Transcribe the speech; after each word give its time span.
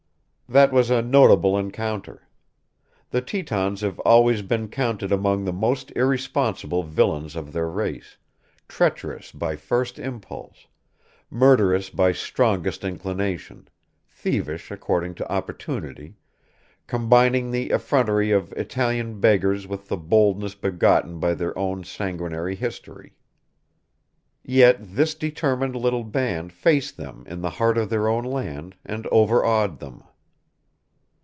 That 0.49 0.73
was 0.73 0.89
a 0.89 1.01
notable 1.01 1.57
encounter. 1.57 2.27
The 3.09 3.21
Tetons 3.21 3.79
have 3.79 3.99
always 3.99 4.41
been 4.41 4.67
counted 4.67 5.09
among 5.09 5.45
the 5.45 5.53
most 5.53 5.93
irresponsible 5.95 6.83
villains 6.83 7.37
of 7.37 7.53
their 7.53 7.69
race, 7.69 8.17
treacherous 8.67 9.31
by 9.31 9.55
first 9.55 9.97
impulse, 9.97 10.67
murderous 11.29 11.89
by 11.89 12.11
strongest 12.11 12.83
inclination, 12.83 13.69
thievish 14.09 14.71
according 14.71 15.15
to 15.15 15.31
opportunity, 15.31 16.15
combining 16.85 17.49
the 17.49 17.69
effrontery 17.71 18.31
of 18.31 18.51
Italian 18.57 19.21
beggars 19.21 19.67
with 19.67 19.87
the 19.87 19.95
boldness 19.95 20.53
begotten 20.53 21.17
by 21.21 21.33
their 21.33 21.57
own 21.57 21.85
sanguinary 21.85 22.55
history. 22.55 23.13
Yet 24.43 24.79
this 24.97 25.15
determined 25.15 25.77
little 25.77 26.03
band 26.03 26.51
faced 26.51 26.97
them 26.97 27.23
in 27.25 27.39
the 27.39 27.51
heart 27.51 27.77
of 27.77 27.89
their 27.89 28.09
own 28.09 28.25
land, 28.25 28.75
and 28.85 29.07
overawed 29.13 29.79
them. 29.79 30.03